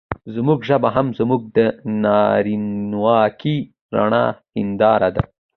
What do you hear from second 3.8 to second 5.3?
رڼه هېنداره ده.